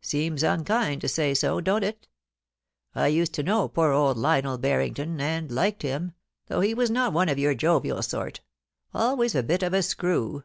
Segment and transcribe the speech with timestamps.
[0.00, 2.08] Seems unkind to say so, don't it?
[2.94, 6.12] I used to know poor old Lionel Barrington, and liked him,
[6.46, 8.40] though he was not one of your jovial sort;
[8.94, 10.44] always a bit of a screw.